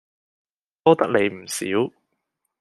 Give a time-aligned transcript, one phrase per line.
[0.83, 1.63] 多得你唔少